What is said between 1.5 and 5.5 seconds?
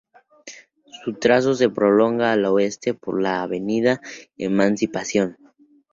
se prolonga al oeste por la avenida Emancipación.